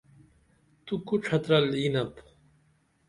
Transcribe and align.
تو 0.85 0.93
کو 1.07 1.13
ڇھترل 1.25 1.65
ینپ؟ 1.81 2.13